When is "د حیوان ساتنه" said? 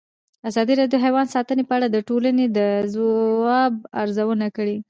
0.95-1.63